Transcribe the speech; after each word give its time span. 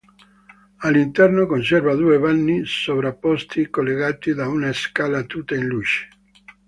All'interno 0.77 1.45
conserva 1.45 1.93
due 1.93 2.17
vani 2.17 2.65
sovrapposti, 2.65 3.69
collegati 3.69 4.33
da 4.33 4.47
una 4.47 4.73
scala 4.73 5.25
tutta 5.25 5.53
in 5.53 5.67
luce. 5.67 6.07